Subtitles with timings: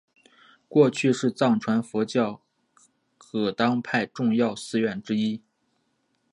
[0.67, 2.41] 过去是藏传佛教
[3.19, 5.43] 噶当派重要寺院之一。